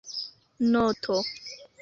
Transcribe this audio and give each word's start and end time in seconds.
noto 0.71 1.17